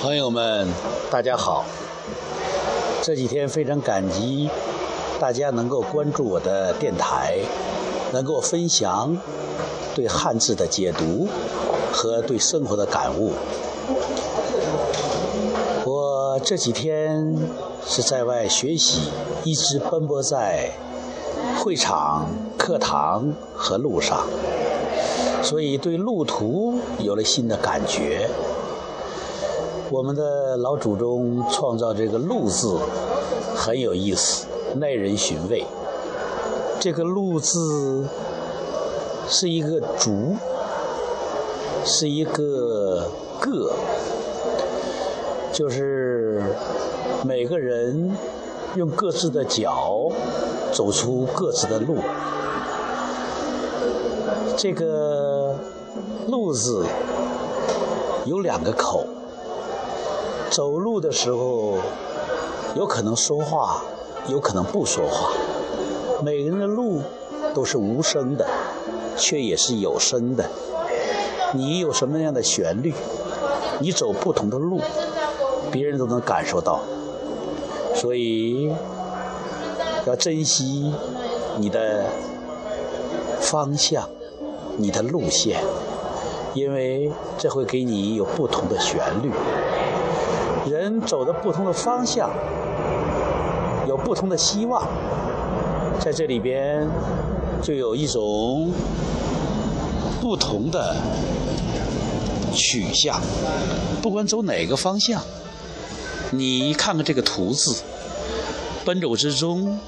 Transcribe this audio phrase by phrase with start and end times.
[0.00, 0.66] 朋友们，
[1.10, 1.62] 大家好。
[3.02, 4.48] 这几天非常感激
[5.20, 7.36] 大家能够关注我的电台，
[8.10, 9.14] 能够分享
[9.94, 11.28] 对汉字的解读
[11.92, 13.32] 和对生活的感悟。
[15.84, 17.36] 我这几天
[17.86, 19.10] 是在外学习，
[19.44, 20.70] 一直奔波在
[21.62, 22.26] 会场、
[22.56, 24.26] 课堂和路上，
[25.42, 28.30] 所以对路途有了新的感觉。
[29.90, 32.78] 我们的老祖宗创造这个“路”字
[33.56, 35.66] 很有意思，耐人寻味。
[36.78, 38.06] 这个“路”字
[39.28, 40.36] 是一个“竹”，
[41.84, 43.10] 是一个
[43.42, 43.72] “个”，
[45.52, 46.40] 就是
[47.24, 48.16] 每个人
[48.76, 50.08] 用各自的脚
[50.72, 51.96] 走出各自的路。
[54.56, 55.56] 这个
[56.30, 56.86] “路”字
[58.24, 59.04] 有两个口。
[60.50, 61.78] 走路的时候，
[62.74, 63.84] 有可能说话，
[64.26, 65.30] 有可能不说话。
[66.24, 67.00] 每个人的路
[67.54, 68.44] 都是无声的，
[69.16, 70.44] 却也是有声的。
[71.54, 72.92] 你有什么样的旋律，
[73.78, 74.80] 你走不同的路，
[75.70, 76.80] 别人都能感受到。
[77.94, 78.74] 所以
[80.04, 80.92] 要珍惜
[81.58, 82.06] 你的
[83.40, 84.08] 方向，
[84.76, 85.62] 你的路线，
[86.54, 89.30] 因为这会给你有不同的旋律。
[90.68, 92.30] 人走的不同的方向，
[93.88, 94.86] 有不同的希望，
[96.00, 96.86] 在这里边
[97.62, 98.72] 就有一种
[100.20, 100.96] 不同的
[102.54, 103.20] 取向。
[104.02, 105.22] 不管走哪个方向，
[106.30, 107.82] 你看看这个“图”字，
[108.84, 109.78] 奔走之中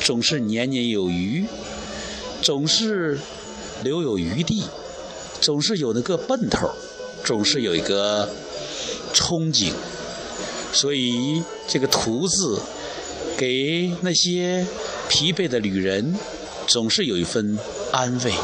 [0.00, 1.44] 总是年年有余，
[2.40, 3.18] 总是
[3.82, 4.64] 留有余地，
[5.40, 6.70] 总是有那个奔头，
[7.24, 8.28] 总是有一个
[9.12, 9.72] 憧憬。
[10.76, 12.60] 所以，这个“图”字，
[13.38, 14.66] 给那些
[15.08, 16.14] 疲惫的旅人，
[16.66, 17.58] 总是有一份
[17.92, 18.34] 安慰，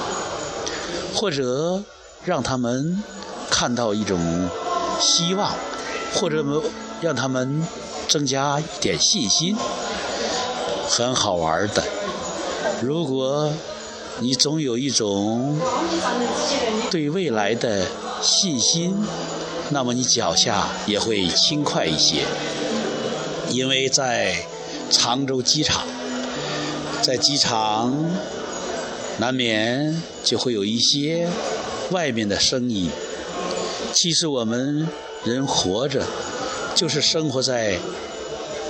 [1.15, 1.83] 或者
[2.25, 3.03] 让他们
[3.51, 4.49] 看到一种
[4.99, 5.53] 希望，
[6.15, 6.43] 或者
[7.03, 7.67] 让他们
[8.09, 9.55] 增加一点信心，
[10.89, 11.85] 很好玩的。
[12.81, 13.53] 如果
[14.21, 15.61] 你总有一种
[16.91, 17.87] 对未来的
[18.23, 18.97] 信心。
[19.73, 22.25] 那么你脚下也会轻快一些，
[23.49, 24.37] 因为在
[24.91, 25.87] 常州机场，
[27.01, 27.95] 在机场
[29.19, 31.27] 难免就会有一些
[31.91, 32.91] 外面的声音。
[33.95, 34.87] 其实我们
[35.25, 36.07] 人活着
[36.75, 37.79] 就是生活在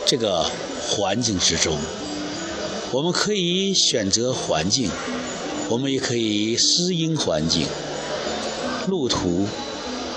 [0.07, 0.47] 这个
[0.89, 1.77] 环境之中，
[2.93, 4.89] 我们可以选择环境，
[5.69, 7.67] 我们也可以适应环境，
[8.87, 9.49] 路途。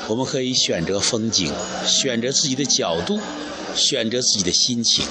[0.08, 1.52] 我们可以选择风景，
[1.86, 3.20] 选择自己的角度，
[3.76, 5.06] 选择自己的心情。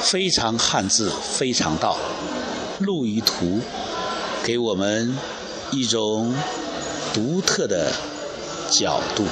[0.00, 1.98] 非常汉字，非常道，
[2.78, 3.60] 路与途，
[4.42, 5.16] 给我们
[5.70, 6.34] 一种
[7.12, 7.92] 独特的
[8.70, 9.24] 角度。